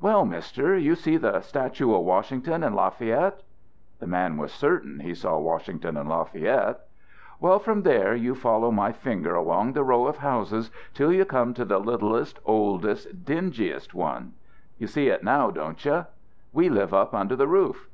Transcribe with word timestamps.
"Well, 0.00 0.24
Mister, 0.24 0.74
you 0.74 0.94
see 0.94 1.18
the 1.18 1.42
statue 1.42 1.92
of 1.94 2.06
Washington 2.06 2.62
and 2.64 2.74
Lafayette?" 2.74 3.42
The 3.98 4.06
man 4.06 4.38
was 4.38 4.50
certain 4.50 5.00
he 5.00 5.12
saw 5.12 5.38
Washington 5.38 5.98
and 5.98 6.08
Lafayette. 6.08 6.80
"Well, 7.40 7.58
from 7.58 7.82
there 7.82 8.14
you 8.14 8.34
follow 8.34 8.70
my 8.70 8.90
finger 8.92 9.34
along 9.34 9.74
the 9.74 9.84
row 9.84 10.06
of 10.06 10.16
houses 10.16 10.70
till 10.94 11.12
you 11.12 11.26
come 11.26 11.52
to 11.52 11.66
the 11.66 11.78
littlest, 11.78 12.40
oldest, 12.46 13.26
dingiest 13.26 13.92
one. 13.92 14.32
You 14.78 14.86
see 14.86 15.08
it 15.08 15.22
now, 15.22 15.50
don't 15.50 15.84
you? 15.84 16.06
We 16.54 16.70
live 16.70 16.94
up 16.94 17.12
under 17.12 17.36
the 17.36 17.46
roof." 17.46 17.86